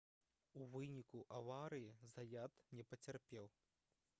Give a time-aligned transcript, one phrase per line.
[0.59, 3.45] у выніку аварыі заят не пацярпеў